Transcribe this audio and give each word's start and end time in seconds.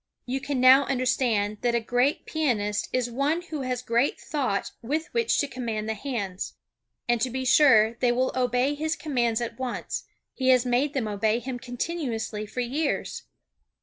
You 0.25 0.41
can 0.41 0.59
now 0.59 0.85
understand 0.85 1.59
that 1.61 1.75
a 1.75 1.79
great 1.79 2.25
pianist 2.25 2.89
is 2.91 3.11
one 3.11 3.43
who 3.43 3.61
has 3.61 3.83
great 3.83 4.19
thought 4.19 4.71
with 4.81 5.05
which 5.13 5.37
to 5.37 5.47
command 5.47 5.87
the 5.87 5.93
hands. 5.93 6.55
And 7.07 7.21
to 7.21 7.29
be 7.29 7.45
sure 7.45 7.93
they 7.99 8.11
will 8.11 8.31
obey 8.35 8.73
his 8.73 8.95
commands 8.95 9.41
at 9.41 9.59
once, 9.59 10.05
he 10.33 10.49
has 10.49 10.65
made 10.65 10.95
them 10.95 11.07
obey 11.07 11.37
him 11.37 11.59
continuously 11.59 12.47
for 12.47 12.61
years. 12.61 13.25